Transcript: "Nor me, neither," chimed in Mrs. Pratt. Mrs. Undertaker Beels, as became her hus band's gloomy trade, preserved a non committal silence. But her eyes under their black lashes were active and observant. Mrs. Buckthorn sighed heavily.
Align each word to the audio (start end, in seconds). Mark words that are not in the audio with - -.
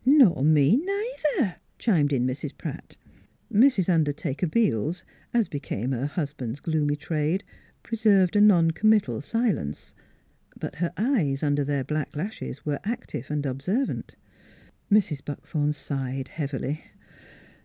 "Nor 0.06 0.44
me, 0.44 0.76
neither," 0.76 1.56
chimed 1.76 2.12
in 2.12 2.24
Mrs. 2.24 2.56
Pratt. 2.56 2.96
Mrs. 3.52 3.88
Undertaker 3.92 4.46
Beels, 4.46 5.02
as 5.34 5.48
became 5.48 5.90
her 5.90 6.06
hus 6.06 6.32
band's 6.32 6.60
gloomy 6.60 6.94
trade, 6.94 7.42
preserved 7.82 8.36
a 8.36 8.40
non 8.40 8.70
committal 8.70 9.20
silence. 9.20 9.94
But 10.56 10.76
her 10.76 10.92
eyes 10.96 11.42
under 11.42 11.64
their 11.64 11.82
black 11.82 12.14
lashes 12.14 12.64
were 12.64 12.78
active 12.84 13.28
and 13.28 13.44
observant. 13.44 14.14
Mrs. 14.88 15.18
Buckthorn 15.24 15.72
sighed 15.72 16.28
heavily. 16.28 16.84